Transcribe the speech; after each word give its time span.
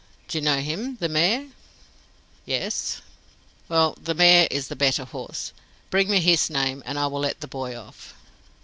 "Do 0.27 0.39
you 0.39 0.43
know 0.43 0.57
h'm! 0.57 0.95
the 0.95 1.07
mayor?" 1.07 1.49
"Yes." 2.43 3.01
"Well, 3.69 3.95
the 4.01 4.15
mayor 4.15 4.47
is 4.49 4.67
the 4.67 4.75
better 4.75 5.05
horse. 5.05 5.53
Bring 5.91 6.09
me 6.09 6.19
his 6.19 6.49
name 6.49 6.81
and 6.87 6.97
I 6.97 7.05
will 7.05 7.19
let 7.19 7.41
the 7.41 7.47
boy 7.47 7.77
off." 7.77 8.15